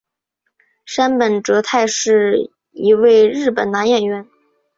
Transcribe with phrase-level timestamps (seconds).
[0.83, 4.27] 杉本哲太是一位日本男演员。